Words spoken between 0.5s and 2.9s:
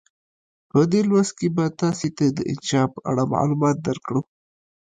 په دې لوست کې به تاسې ته د انشأ